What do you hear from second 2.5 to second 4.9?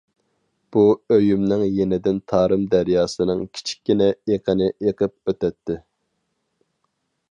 دەرياسىنىڭ كىچىككىنە ئېقىنى